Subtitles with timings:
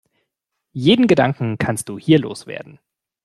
[0.73, 2.79] Jeden Gedanken kannst du hier los werden.